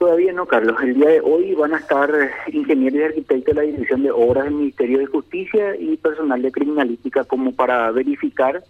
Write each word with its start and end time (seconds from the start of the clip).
Todavía 0.00 0.32
no, 0.32 0.46
Carlos. 0.46 0.76
El 0.82 0.94
día 0.94 1.10
de 1.10 1.20
hoy 1.20 1.54
van 1.54 1.74
a 1.74 1.76
estar 1.76 2.10
ingenieros 2.50 3.00
y 3.00 3.02
arquitectos 3.02 3.54
de 3.54 3.60
la 3.60 3.70
Dirección 3.70 4.02
de 4.02 4.10
Obras 4.10 4.44
del 4.44 4.54
Ministerio 4.54 4.98
de 4.98 5.04
Justicia 5.04 5.76
y 5.76 5.98
personal 5.98 6.40
de 6.40 6.50
criminalística 6.50 7.24
como 7.24 7.52
para 7.52 7.90
verificar 7.90 8.64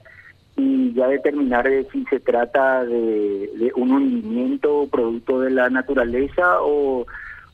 y 0.56 0.92
ya 0.92 1.06
determinar 1.06 1.70
si 1.92 2.04
se 2.06 2.18
trata 2.18 2.84
de, 2.84 3.70
un 3.76 3.92
hundimiento 3.92 4.88
producto 4.90 5.38
de 5.38 5.50
la 5.50 5.70
naturaleza 5.70 6.60
o, 6.62 7.06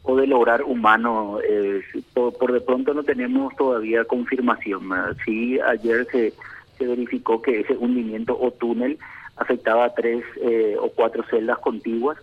o 0.05 0.17
del 0.17 0.33
humano. 0.33 1.39
Eh, 1.47 1.83
por, 2.15 2.53
de 2.53 2.63
pronto 2.63 2.95
no 2.95 3.03
tenemos 3.03 3.55
todavía 3.57 4.07
confirmación. 4.07 4.89
Sí, 5.23 5.61
ayer 5.61 6.07
se, 6.11 6.33
se 6.79 6.87
verificó 6.87 7.43
que 7.43 7.61
ese 7.61 7.77
hundimiento 7.77 8.39
o 8.41 8.51
túnel 8.53 8.97
afectaba 9.37 9.85
a 9.85 9.95
tres 9.95 10.25
eh, 10.41 10.77
o 10.81 10.89
cuatro 10.89 11.23
celdas 11.29 11.59
contiguas 11.59 12.17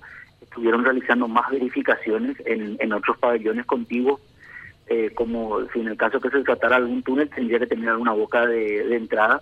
estuvieron 0.54 0.86
realizando 0.86 1.28
más 1.28 1.50
verificaciones 1.50 2.38
en, 2.46 2.78
en 2.80 2.94
otros 2.94 3.18
pabellones 3.18 3.66
contiguos, 3.66 4.22
eh, 4.88 5.10
como 5.16 5.68
si 5.72 5.80
en 5.80 5.88
el 5.88 5.98
caso 5.98 6.20
que 6.22 6.30
se 6.30 6.44
tratara 6.44 6.76
algún 6.76 7.02
túnel 7.02 7.28
tendría 7.30 7.58
que 7.58 7.66
tener 7.66 7.90
alguna 7.90 8.12
boca 8.12 8.46
de, 8.46 8.96
entrada, 8.96 9.42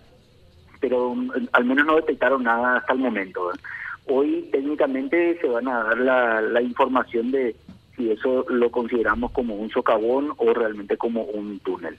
pero 0.80 1.13
mm, 1.13 1.50
al 1.52 1.66
menos 1.66 1.86
no 1.86 1.98
detectaron 1.98 2.44
nada 2.44 2.77
hasta 2.77 2.94
el 2.94 3.00
momento. 3.00 3.52
Hoy 4.08 4.48
técnicamente 4.53 5.38
se 5.41 5.48
van 5.48 5.67
a 5.67 5.84
dar 5.84 5.98
la, 5.98 6.41
la 6.41 6.62
información 6.62 7.30
de 7.31 7.58
si 7.98 8.09
eso 8.09 8.45
lo 8.48 8.72
consideramos 8.72 9.31
como 9.31 9.55
un 9.55 9.70
socavón 9.70 10.34
o 10.38 10.53
realmente 10.53 10.95
como 10.95 11.23
un 11.23 11.59
túnel. 11.59 11.98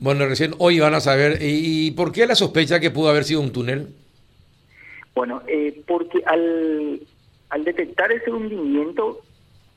Bueno, 0.00 0.26
recién 0.26 0.54
hoy 0.58 0.80
van 0.80 0.94
a 0.94 1.00
saber, 1.00 1.38
¿y 1.40 1.92
por 1.92 2.10
qué 2.10 2.26
la 2.26 2.34
sospecha 2.34 2.80
que 2.80 2.90
pudo 2.90 3.10
haber 3.10 3.22
sido 3.22 3.40
un 3.40 3.52
túnel? 3.52 3.94
Bueno, 5.14 5.42
eh, 5.46 5.82
porque 5.86 6.22
al, 6.26 7.00
al 7.56 7.64
detectar 7.64 8.12
ese 8.12 8.30
hundimiento, 8.30 9.18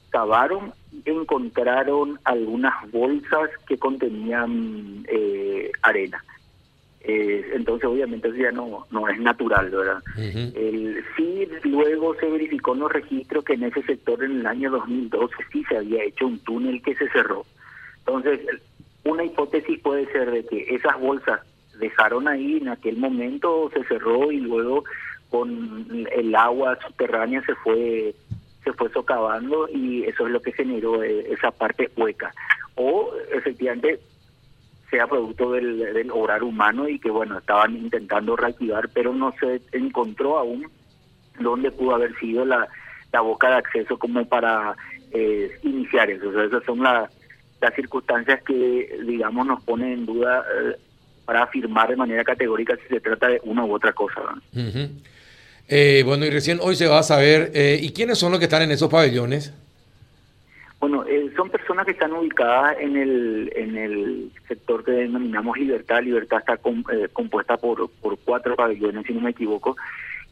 cavaron 0.10 0.74
y 0.92 1.10
encontraron 1.10 2.20
algunas 2.26 2.74
bolsas 2.92 3.50
que 3.68 3.78
contenían 3.78 5.06
eh, 5.08 5.72
arena. 5.82 6.22
Eh, 7.02 7.52
entonces, 7.54 7.88
obviamente, 7.88 8.28
eso 8.28 8.38
ya 8.38 8.52
no, 8.52 8.86
no 8.92 9.08
es 9.08 9.18
natural, 9.20 9.70
¿verdad? 9.70 10.04
el, 10.18 11.02
sí, 11.16 11.48
luego 11.64 12.14
se 12.16 12.30
verificó 12.30 12.74
en 12.74 12.80
los 12.80 12.92
registros 12.92 13.46
que 13.46 13.54
en 13.54 13.64
ese 13.64 13.82
sector 13.84 14.22
en 14.26 14.42
el 14.42 14.46
año 14.46 14.72
2012 14.72 15.34
sí 15.54 15.64
se 15.70 15.78
había 15.78 16.04
hecho 16.04 16.28
un 16.28 16.40
túnel 16.40 16.82
que 16.82 16.96
se 16.96 17.10
cerró. 17.12 17.46
Entonces, 18.00 18.42
una 19.06 19.24
hipótesis 19.24 19.80
puede 19.80 20.12
ser 20.12 20.32
de 20.32 20.46
que 20.46 20.76
esas 20.76 21.00
bolsas 21.00 21.40
dejaron 21.80 22.28
ahí 22.28 22.58
en 22.58 22.68
aquel 22.68 22.98
momento, 22.98 23.72
se 23.74 23.86
cerró 23.86 24.34
y 24.34 24.42
luego 24.42 24.84
con 25.30 26.08
el 26.12 26.36
agua 26.36 26.78
subterránea 26.86 27.42
se 27.44 27.56
fue 27.56 28.16
se 28.64 28.74
fue 28.74 28.92
socavando 28.92 29.70
y 29.70 30.04
eso 30.04 30.26
es 30.26 30.32
lo 30.34 30.42
que 30.42 30.52
generó 30.52 31.02
eh, 31.02 31.32
esa 31.32 31.52
parte 31.52 31.90
hueca. 31.96 32.34
O 32.76 33.12
efectivamente 33.34 34.00
sea 34.90 35.08
producto 35.08 35.52
del, 35.52 35.78
del 35.94 36.12
obrar 36.12 36.44
humano 36.44 36.88
y 36.88 37.00
que 37.00 37.12
bueno 37.12 37.38
estaban 37.38 37.76
intentando 37.76 38.36
reactivar 38.36 38.90
pero 38.90 39.14
no 39.14 39.34
se 39.40 39.62
encontró 39.72 40.40
aún 40.40 40.68
dónde 41.40 41.70
pudo 41.70 41.94
haber 41.94 42.18
sido 42.18 42.44
la, 42.44 42.68
la 43.12 43.22
boca 43.22 43.50
de 43.50 43.56
acceso 43.56 43.98
como 44.00 44.26
para 44.26 44.76
eh, 45.12 45.52
iniciar 45.64 46.10
eso. 46.10 46.42
Esas 46.42 46.64
son 46.64 46.84
las 46.84 47.10
las 47.62 47.76
circunstancias 47.76 48.42
que 48.44 49.00
digamos 49.06 49.46
nos 49.46 49.62
ponen 49.64 49.92
en 49.92 50.06
duda 50.06 50.46
eh, 50.56 50.76
para 51.26 51.44
afirmar 51.44 51.90
de 51.90 51.98
manera 51.98 52.24
categórica 52.24 52.76
si 52.78 52.88
se 52.88 53.02
trata 53.02 53.28
de 53.28 53.42
una 53.44 53.66
u 53.66 53.74
otra 53.74 53.94
cosa 53.94 54.22
eh, 55.70 56.02
bueno, 56.04 56.26
y 56.26 56.32
recién 56.32 56.58
hoy 56.62 56.76
se 56.76 56.88
va 56.88 56.98
a 56.98 57.04
saber, 57.04 57.52
eh, 57.54 57.80
¿y 57.80 57.94
quiénes 57.94 58.18
son 58.18 58.32
los 58.32 58.40
que 58.40 58.46
están 58.46 58.64
en 58.64 58.72
esos 58.72 58.90
pabellones? 58.90 59.54
Bueno, 60.80 61.06
eh, 61.08 61.32
son 61.36 61.52
personas 61.52 61.86
que 61.86 61.92
están 61.92 62.12
ubicadas 62.12 62.78
en 62.80 62.98
el, 62.98 63.54
en 63.56 63.78
el 63.78 64.32
sector 64.48 64.84
que 64.84 64.94
denominamos 64.94 65.56
Libertad. 65.58 66.02
Libertad 66.02 66.40
está 66.40 66.58
compuesta 67.14 67.58
por, 67.58 67.88
por 68.02 68.18
cuatro 68.26 68.56
pabellones, 68.56 69.06
si 69.06 69.14
no 69.14 69.22
me 69.22 69.30
equivoco, 69.30 69.78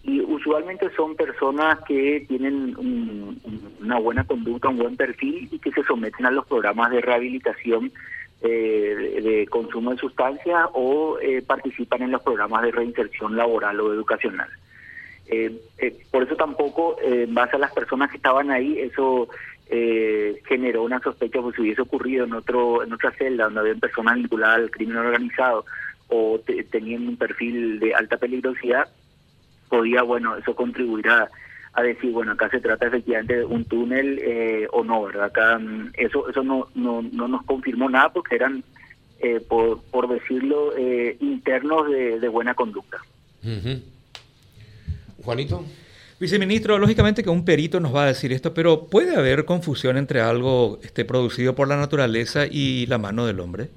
y 0.01 0.21
usualmente 0.21 0.89
son 0.95 1.15
personas 1.15 1.79
que 1.87 2.25
tienen 2.27 2.75
una 3.79 3.99
buena 3.99 4.23
conducta, 4.23 4.69
un 4.69 4.77
buen 4.77 4.97
perfil 4.97 5.49
y 5.51 5.59
que 5.59 5.71
se 5.71 5.83
someten 5.83 6.25
a 6.25 6.31
los 6.31 6.47
programas 6.47 6.89
de 6.89 7.01
rehabilitación 7.01 7.91
de, 8.41 9.21
de, 9.21 9.47
consumo 9.51 9.91
de 9.91 9.97
sustancias 9.97 10.67
o 10.73 11.17
participan 11.45 12.03
en 12.03 12.11
los 12.11 12.23
programas 12.23 12.63
de 12.63 12.71
reinserción 12.71 13.35
laboral 13.35 13.79
o 13.81 13.93
educacional. 13.93 14.49
Eh, 15.29 15.61
eh, 15.77 15.97
por 16.09 16.23
eso 16.23 16.35
tampoco, 16.35 16.97
eh, 17.01 17.23
en 17.23 17.33
base 17.33 17.57
a 17.57 17.59
las 17.59 17.73
personas 17.73 18.09
que 18.09 18.17
estaban 18.17 18.49
ahí, 18.49 18.79
eso 18.79 19.27
eh, 19.69 20.41
generó 20.47 20.83
una 20.83 20.99
sospecha 20.99 21.41
pues 21.41 21.55
si 21.55 21.61
hubiese 21.61 21.81
ocurrido 21.81 22.25
en 22.25 22.33
otro 22.33 22.81
en 22.83 22.93
otra 22.93 23.11
celda 23.11 23.45
donde 23.45 23.59
había 23.59 23.75
personas 23.75 24.15
vinculadas 24.15 24.57
al 24.59 24.71
crimen 24.71 24.95
organizado 24.95 25.65
o 26.07 26.39
teniendo 26.71 27.11
un 27.11 27.17
perfil 27.17 27.79
de 27.79 27.93
alta 27.93 28.15
peligrosidad, 28.15 28.87
podía, 29.67 30.03
bueno, 30.03 30.37
eso 30.37 30.55
contribuir 30.55 31.09
a, 31.09 31.29
decir, 31.83 32.11
bueno, 32.11 32.31
acá 32.31 32.49
se 32.49 32.61
trata 32.61 32.87
efectivamente 32.87 33.35
de 33.35 33.45
un 33.45 33.65
túnel 33.65 34.21
o 34.71 34.85
no, 34.85 35.03
¿verdad? 35.03 35.25
Acá 35.25 35.59
mm, 35.59 35.91
eso 35.95 36.29
eso 36.29 36.43
no, 36.43 36.69
no, 36.75 37.01
no 37.01 37.27
nos 37.27 37.43
confirmó 37.43 37.89
nada 37.89 38.13
porque 38.13 38.35
eran, 38.35 38.63
por, 39.49 39.83
por 39.91 40.07
decirlo, 40.07 40.71
internos 41.19 41.89
de, 41.89 42.21
de 42.21 42.27
buena 42.29 42.53
conducta. 42.53 42.99
Juanito. 45.27 45.61
Viceministro, 46.21 46.79
lógicamente 46.79 47.21
que 47.21 47.29
un 47.29 47.43
perito 47.43 47.81
nos 47.81 47.93
va 47.93 48.03
a 48.03 48.07
decir 48.07 48.31
esto, 48.31 48.53
pero 48.53 48.85
¿puede 48.85 49.17
haber 49.17 49.43
confusión 49.43 49.97
entre 49.97 50.21
algo 50.21 50.79
este, 50.81 51.03
producido 51.03 51.53
por 51.53 51.67
la 51.67 51.75
naturaleza 51.75 52.45
y 52.49 52.85
la 52.85 52.97
mano 52.97 53.25
del 53.25 53.41
hombre? 53.41 53.67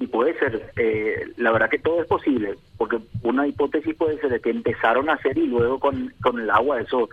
Y 0.00 0.06
puede 0.06 0.36
ser, 0.38 0.72
eh, 0.76 1.26
la 1.36 1.52
verdad 1.52 1.68
que 1.68 1.78
todo 1.78 2.00
es 2.00 2.08
posible, 2.08 2.54
porque 2.78 3.00
una 3.22 3.46
hipótesis 3.46 3.94
puede 3.94 4.18
ser 4.18 4.30
de 4.30 4.40
que 4.40 4.48
empezaron 4.48 5.10
a 5.10 5.12
hacer 5.12 5.36
y 5.36 5.46
luego 5.46 5.78
con, 5.78 6.10
con 6.22 6.40
el 6.40 6.48
agua 6.48 6.80
eso 6.80 7.10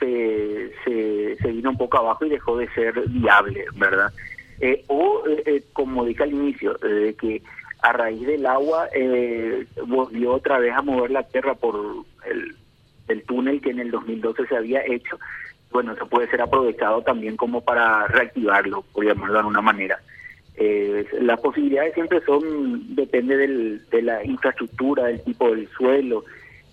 se, 0.00 0.72
se, 0.84 1.52
vino 1.52 1.70
un 1.70 1.76
poco 1.76 1.98
abajo 1.98 2.24
y 2.24 2.30
dejó 2.30 2.56
de 2.56 2.68
ser 2.70 2.94
viable, 3.08 3.66
¿verdad? 3.74 4.10
Eh, 4.58 4.84
o, 4.88 5.22
eh, 5.28 5.62
como 5.74 6.06
dije 6.06 6.22
al 6.22 6.32
inicio, 6.32 6.74
de 6.78 7.14
que 7.14 7.42
a 7.82 7.92
raíz 7.92 8.26
del 8.26 8.46
agua 8.46 8.88
eh, 8.92 9.66
volvió 9.86 10.34
otra 10.34 10.58
vez 10.58 10.72
a 10.74 10.82
mover 10.82 11.10
la 11.10 11.22
tierra 11.22 11.54
por 11.54 12.04
el, 12.26 13.22
túnel 13.26 13.60
que 13.60 13.70
en 13.70 13.80
el 13.80 13.90
2012 13.90 14.46
se 14.46 14.56
había 14.56 14.84
hecho. 14.84 15.18
Bueno, 15.70 15.92
eso 15.92 16.06
puede 16.06 16.28
ser 16.28 16.40
aprovechado 16.40 17.02
también 17.02 17.36
como 17.36 17.60
para 17.60 18.06
reactivarlo, 18.06 18.82
por 18.92 19.04
llamarlo 19.04 19.34
de 19.34 19.38
alguna 19.40 19.60
manera. 19.60 20.00
Eh, 20.56 21.06
las 21.20 21.38
posibilidades 21.40 21.94
siempre 21.94 22.20
son, 22.24 22.94
depende 22.94 23.36
del, 23.36 23.86
de 23.90 24.02
la 24.02 24.24
infraestructura, 24.24 25.04
del 25.04 25.22
tipo 25.22 25.50
del 25.50 25.68
suelo, 25.68 26.24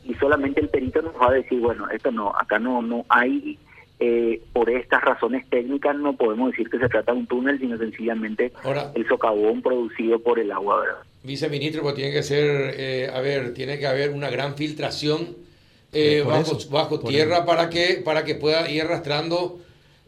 y 0.06 0.14
solamente 0.16 0.62
el 0.62 0.70
perito 0.70 1.02
nos 1.02 1.16
va 1.16 1.30
a 1.30 1.34
decir, 1.34 1.60
bueno, 1.60 1.90
esto 1.90 2.12
no, 2.12 2.34
acá 2.38 2.60
no, 2.60 2.82
no 2.82 3.06
hay 3.10 3.58
eh, 4.00 4.42
por 4.52 4.70
estas 4.70 5.02
razones 5.02 5.48
técnicas 5.50 5.96
no 5.96 6.16
podemos 6.16 6.52
decir 6.52 6.70
que 6.70 6.80
se 6.80 6.90
trata 6.90 7.14
de 7.14 7.20
un 7.20 7.28
túnel, 7.28 7.60
sino 7.60 7.78
sencillamente 7.78 8.52
el 8.96 9.08
socavón 9.08 9.62
producido 9.62 10.20
por 10.20 10.40
el 10.40 10.52
agua. 10.52 10.82
¿verdad? 10.82 11.00
Viceministro, 11.24 11.84
pues 11.84 11.96
tiene 11.96 12.12
que 12.12 12.24
ser, 12.24 12.76
eh, 12.78 13.10
a 13.14 13.22
ver, 13.22 13.54
tiene 13.54 13.80
que 13.80 13.88
haber 13.88 14.12
una 14.12 14.30
gran 14.30 14.56
filtración 14.56 15.38
eh, 15.94 16.24
bajo, 16.26 16.58
bajo 16.70 17.00
tierra 17.00 17.46
para 17.46 17.70
que, 17.70 18.02
para 18.04 18.26
que 18.26 18.36
pueda 18.36 18.70
ir 18.70 18.82
arrastrando 18.82 19.60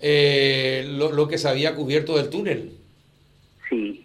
lo, 0.01 1.11
lo, 1.11 1.27
que 1.27 1.37
se 1.37 1.47
había 1.47 1.75
cubierto 1.75 2.17
del 2.17 2.29
túnel. 2.29 2.71
Sí, 3.69 4.01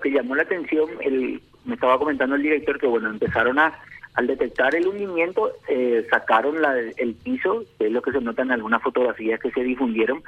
que 0.00 0.10
llamó 0.10 0.34
la 0.34 0.42
atención, 0.42 0.88
el, 1.00 1.40
me 1.64 1.74
estaba 1.74 1.98
comentando 1.98 2.36
el 2.36 2.42
director 2.42 2.78
que, 2.78 2.86
bueno, 2.86 3.10
empezaron 3.10 3.58
a 3.58 3.78
al 4.14 4.26
detectar 4.26 4.74
el 4.74 4.88
hundimiento, 4.88 5.52
eh, 5.68 6.04
sacaron 6.10 6.60
la, 6.60 6.76
el 6.78 7.14
piso, 7.14 7.62
que 7.78 7.86
es 7.86 7.92
lo 7.92 8.02
que 8.02 8.10
se 8.12 8.20
nota 8.20 8.42
en 8.42 8.50
algunas 8.50 8.82
fotografías 8.82 9.38
que 9.40 9.52
se 9.52 9.62
difundieron, 9.62 10.22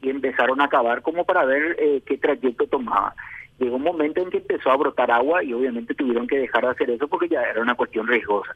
y 0.00 0.10
empezaron 0.10 0.60
a 0.60 0.68
cavar 0.68 1.02
como 1.02 1.24
para 1.24 1.44
ver 1.44 1.76
eh, 1.78 2.00
qué 2.06 2.16
trayecto 2.16 2.66
tomaba. 2.66 3.14
Llegó 3.58 3.76
un 3.76 3.82
momento 3.82 4.20
en 4.20 4.30
que 4.30 4.38
empezó 4.38 4.70
a 4.70 4.76
brotar 4.76 5.10
agua 5.10 5.42
y 5.42 5.52
obviamente 5.52 5.94
tuvieron 5.94 6.26
que 6.26 6.38
dejar 6.38 6.64
de 6.64 6.70
hacer 6.70 6.90
eso 6.90 7.08
porque 7.08 7.28
ya 7.28 7.42
era 7.42 7.62
una 7.62 7.74
cuestión 7.74 8.06
riesgosa. 8.06 8.54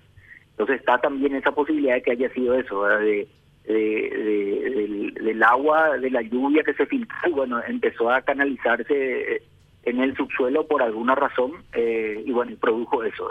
Entonces 0.50 0.80
está 0.80 0.98
también 0.98 1.34
esa 1.34 1.52
posibilidad 1.52 1.94
de 1.94 2.02
que 2.02 2.12
haya 2.12 2.28
sido 2.30 2.54
eso, 2.54 2.84
de, 2.84 3.26
del, 3.66 5.42
agua, 5.42 5.96
de 5.96 6.10
la 6.10 6.20
lluvia 6.22 6.62
que 6.62 6.74
se 6.74 6.84
filtró 6.86 7.30
bueno, 7.30 7.62
empezó 7.66 8.10
a 8.10 8.20
canalizarse 8.20 9.42
en 9.84 10.00
el 10.00 10.16
subsuelo 10.16 10.66
por 10.66 10.82
alguna 10.82 11.14
razón 11.14 11.52
eh, 11.72 12.22
y 12.24 12.32
bueno, 12.32 12.56
produjo 12.60 13.02
eso. 13.04 13.30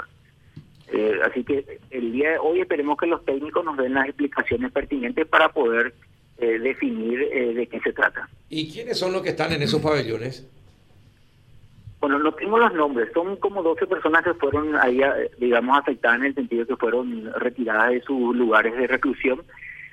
Eh, 0.92 1.20
así 1.24 1.44
que 1.44 1.80
el 1.92 2.12
día 2.12 2.32
de 2.32 2.38
hoy 2.40 2.62
esperemos 2.62 2.98
que 2.98 3.06
los 3.06 3.24
técnicos 3.24 3.64
nos 3.64 3.78
den 3.78 3.94
las 3.94 4.08
explicaciones 4.08 4.72
pertinentes 4.72 5.28
para 5.28 5.50
poder 5.50 5.94
eh, 6.40 6.58
definir 6.58 7.22
eh, 7.22 7.54
de 7.54 7.68
qué 7.68 7.80
se 7.82 7.94
trata. 7.94 8.28
¿Y 8.50 8.72
quiénes 8.72 8.98
son 8.98 9.14
los 9.14 9.22
que 9.22 9.30
están 9.30 9.54
en 9.54 9.62
esos 9.62 9.82
pabellones? 9.82 10.48
Bueno, 12.00 12.18
no 12.18 12.32
tengo 12.32 12.58
los 12.58 12.74
nombres, 12.74 13.10
son 13.14 13.36
como 13.36 13.62
12 13.62 13.86
personas 13.86 14.24
que 14.24 14.34
fueron 14.34 14.76
ahí, 14.78 15.02
digamos, 15.38 15.78
afectadas 15.78 16.20
en 16.20 16.28
el 16.28 16.36
sentido 16.36 16.66
que 16.66 16.78
fueron 16.78 17.30
retiradas 17.34 17.92
de 17.92 18.02
sus 18.02 18.36
lugares 18.36 18.74
de 18.78 18.88
reclusión, 18.88 19.44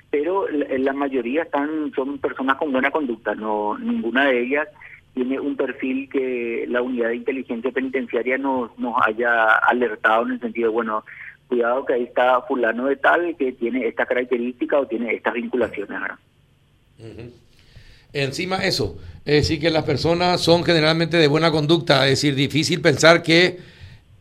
pero 0.09 0.47
la, 0.49 0.93
mayoría 0.93 1.43
están 1.43 1.91
son 1.93 2.17
personas 2.19 2.55
con 2.55 2.71
buena 2.71 2.91
conducta, 2.91 3.35
no 3.35 3.77
ninguna 3.77 4.23
de 4.23 4.41
ellas 4.41 4.69
tiene 5.17 5.39
un 5.39 5.55
perfil 5.55 6.07
que 6.11 6.65
la 6.67 6.83
unidad 6.83 7.09
de 7.09 7.15
inteligencia 7.15 7.71
penitenciaria 7.71 8.37
nos, 8.37 8.77
nos 8.77 8.93
haya 9.03 9.55
alertado 9.55 10.27
en 10.27 10.33
el 10.33 10.39
sentido, 10.39 10.71
bueno, 10.71 11.03
cuidado 11.47 11.85
que 11.85 11.93
ahí 11.93 12.03
está 12.03 12.41
fulano 12.41 12.85
de 12.85 12.97
tal 12.97 13.35
que 13.35 13.53
tiene 13.53 13.87
esta 13.87 14.05
característica 14.05 14.79
o 14.79 14.85
tiene 14.85 15.15
estas 15.15 15.33
vinculaciones. 15.33 15.99
Encima 18.13 18.57
eso, 18.57 18.99
es 19.25 19.47
decir, 19.47 19.59
que 19.59 19.71
las 19.71 19.85
personas 19.85 20.39
son 20.39 20.63
generalmente 20.63 21.17
de 21.17 21.27
buena 21.27 21.49
conducta, 21.49 22.03
es 22.03 22.21
decir, 22.21 22.35
difícil 22.35 22.79
pensar 22.79 23.23
que... 23.23 23.57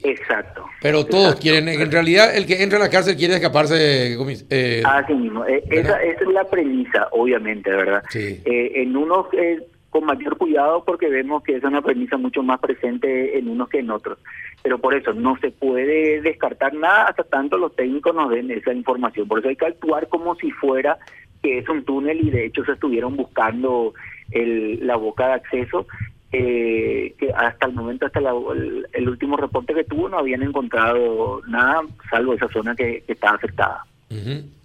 Exacto. 0.03 0.65
Pero 0.81 1.05
todos 1.05 1.35
quieren, 1.37 1.69
en 1.69 1.93
realidad 1.93 2.35
el 2.35 2.47
que 2.47 2.63
entra 2.63 2.79
a 2.79 2.83
la 2.83 2.91
cárcel 2.91 3.17
quiere 3.17 3.35
escaparse. 3.35 4.17
Eh, 4.51 4.83
Así 4.87 5.15
mismo, 5.15 5.45
eh, 5.45 5.63
esa, 5.71 6.03
es 6.03 6.21
la 6.33 6.45
premisa, 6.45 7.09
obviamente, 7.13 7.71
¿verdad? 7.71 8.03
Sí. 8.09 8.41
Eh, 8.45 8.73
en 8.77 8.97
unos 8.97 9.27
eh, 9.33 9.67
con 9.97 10.05
mayor 10.05 10.37
cuidado 10.37 10.85
porque 10.85 11.09
vemos 11.09 11.43
que 11.43 11.57
es 11.57 11.65
una 11.65 11.81
premisa 11.81 12.19
mucho 12.19 12.43
más 12.43 12.61
presente 12.61 13.39
en 13.39 13.49
unos 13.49 13.71
que 13.71 13.79
en 13.79 13.91
otros. 13.91 14.19
Pero 14.63 14.79
por 14.79 14.95
eso 14.95 15.15
no 15.15 15.39
se 15.39 15.51
puede 15.51 16.21
descartar 16.21 16.75
nada 16.75 17.05
hasta 17.05 17.25
tanto 17.25 17.57
los 17.57 17.75
técnicos 17.75 18.15
nos 18.15 18.31
den 18.31 18.51
esa 18.51 18.75
información. 18.75 19.27
Por 19.27 19.39
eso 19.39 19.49
hay 19.49 19.57
que 19.57 19.65
actuar 19.65 20.09
como 20.09 20.35
si 20.37 20.51
fuera 20.51 20.99
que 21.43 21.59
es 21.59 21.69
un 21.71 21.83
túnel 21.85 22.21
y 22.21 22.31
de 22.31 22.45
hecho 22.45 22.63
se 22.67 22.73
estuvieron 22.73 23.17
buscando 23.17 23.95
el, 24.33 24.87
la 24.87 24.97
boca 24.97 25.29
de 25.29 25.33
acceso. 25.33 25.87
Eh, 26.33 27.15
que 27.19 27.33
hasta 27.33 27.67
el 27.67 27.73
momento, 27.73 28.05
hasta 28.05 28.19
el, 28.19 29.09
último 29.09 29.39
reporte 29.39 29.73
que 29.73 29.85
tuvo, 29.85 30.11
no 30.11 30.19
habían 30.19 30.43
encontrado 30.43 31.41
nada, 31.47 31.81
salvo 32.11 32.35
esa 32.35 32.49
zona 32.49 32.75
que, 32.75 33.03
estaba 33.07 33.37
afectada. 33.37 33.87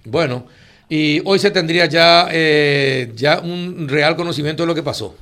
Bueno, 0.04 0.48
y 0.93 1.21
hoy 1.23 1.39
se 1.39 1.51
tendría 1.51 1.85
ya, 1.85 2.27
eh, 2.33 3.13
ya 3.15 3.39
un 3.39 3.88
real 3.88 4.17
conocimiento 4.17 4.63
de 4.63 4.67
lo 4.67 4.75
que 4.75 4.83
pasó. 4.83 5.15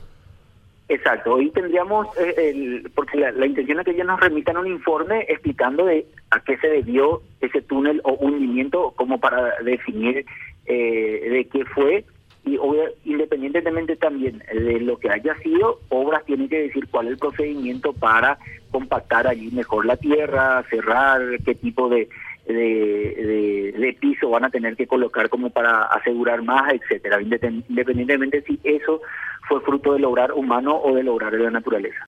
Exacto, 0.88 1.36
hoy 1.36 1.52
tendríamos, 1.52 2.08
eh, 2.18 2.34
el, 2.50 2.92
porque 2.96 3.20
la, 3.20 3.46
intención 3.46 3.80
es 3.80 3.86
que 3.86 3.92
ellos 3.92 4.08
nos 4.08 4.20
remitan 4.20 4.58
un 4.58 4.66
informe 4.66 5.28
explicando 5.30 5.86
de 5.86 6.08
a 6.32 6.40
qué 6.40 6.58
se 6.58 6.70
debió 6.70 7.22
ese 7.40 7.62
túnel 7.62 8.02
o 8.04 8.14
hundimiento, 8.14 8.94
como 8.96 9.20
para 9.20 9.60
definir 9.64 10.26
eh, 10.66 11.30
de 11.30 11.48
qué 11.54 11.64
fue, 11.66 12.04
y 12.46 12.58
independientemente 13.06 13.96
también 13.96 14.42
de 14.52 14.80
lo 14.80 14.98
que 14.98 15.12
haya 15.12 15.36
sido, 15.36 15.82
Obras 15.90 16.26
tienen 16.26 16.50
que 16.50 16.64
decir 16.64 16.88
cuál 16.90 17.06
es 17.06 17.12
el 17.12 17.20
procedimiento 17.20 17.94
para 17.94 18.40
compactar 18.72 19.28
allí 19.28 19.52
mejor 19.52 19.86
la 19.86 19.98
tierra, 19.98 20.64
cerrar, 20.72 21.22
qué 21.46 21.54
tipo 21.54 21.90
de, 21.90 22.10
de, 22.54 23.74
de, 23.78 23.94
piso 24.00 24.30
van 24.30 24.46
a 24.46 24.50
tener 24.50 24.76
que 24.76 24.88
colocar 24.88 25.30
como 25.30 25.50
para 25.50 25.84
asegurar 25.84 26.42
más, 26.42 26.74
etcétera, 26.74 27.20
independientemente 27.22 28.42
si 28.44 28.60
eso 28.64 29.02
fue 29.48 29.62
fruto 29.62 29.94
del 29.94 30.04
lograr 30.04 30.32
humano 30.32 30.80
o 30.82 30.96
del 30.96 31.08
lograr 31.08 31.32
de 31.34 31.40
la 31.40 31.52
naturaleza. 31.52 31.98